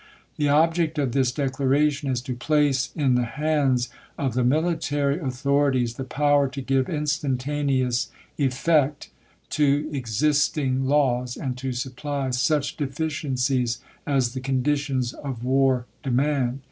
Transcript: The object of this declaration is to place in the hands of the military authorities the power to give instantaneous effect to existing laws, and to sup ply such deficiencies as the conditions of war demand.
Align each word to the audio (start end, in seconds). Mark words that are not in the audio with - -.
The 0.37 0.49
object 0.49 0.97
of 0.97 1.11
this 1.11 1.31
declaration 1.31 2.09
is 2.09 2.21
to 2.21 2.33
place 2.33 2.89
in 2.95 3.13
the 3.13 3.25
hands 3.37 3.89
of 4.17 4.33
the 4.33 4.43
military 4.43 5.19
authorities 5.19 5.93
the 5.93 6.03
power 6.03 6.47
to 6.47 6.59
give 6.59 6.89
instantaneous 6.89 8.09
effect 8.39 9.11
to 9.51 9.87
existing 9.93 10.87
laws, 10.87 11.37
and 11.37 11.55
to 11.59 11.71
sup 11.71 11.97
ply 11.97 12.31
such 12.31 12.77
deficiencies 12.77 13.77
as 14.07 14.33
the 14.33 14.39
conditions 14.41 15.13
of 15.13 15.43
war 15.43 15.85
demand. 16.01 16.59